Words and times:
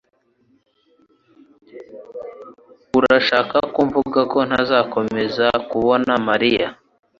Urashaka 2.97 3.57
ko 3.73 3.79
mvuga 3.87 4.19
ko 4.31 4.39
ntazakomeza 4.47 5.47
kubona 5.69 6.13
Mariya 6.27 6.67